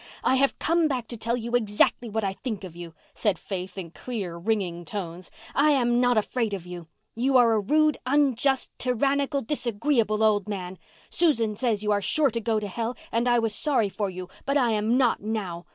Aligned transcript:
"I 0.23 0.33
have 0.37 0.57
come 0.57 0.87
back 0.87 1.07
to 1.09 1.15
tell 1.15 1.37
you 1.37 1.53
exactly 1.55 2.09
what 2.09 2.23
I 2.23 2.33
think 2.33 2.63
of 2.63 2.75
you," 2.75 2.95
said 3.13 3.37
Faith 3.37 3.77
in 3.77 3.91
clear, 3.91 4.35
ringing 4.35 4.83
tones. 4.83 5.29
"I 5.53 5.73
am 5.73 6.01
not 6.01 6.17
afraid 6.17 6.55
of 6.55 6.65
you. 6.65 6.87
You 7.13 7.37
are 7.37 7.53
a 7.53 7.59
rude, 7.59 7.99
unjust, 8.07 8.71
tyrannical, 8.79 9.43
disagreeable 9.43 10.23
old 10.23 10.49
man. 10.49 10.79
Susan 11.11 11.55
says 11.55 11.83
you 11.83 11.91
are 11.91 12.01
sure 12.01 12.31
to 12.31 12.41
go 12.41 12.59
to 12.59 12.67
hell, 12.67 12.97
and 13.11 13.27
I 13.27 13.37
was 13.37 13.53
sorry 13.53 13.89
for 13.89 14.09
you, 14.09 14.27
but 14.43 14.57
I 14.57 14.71
am 14.71 14.97
not 14.97 15.21
now. 15.21 15.67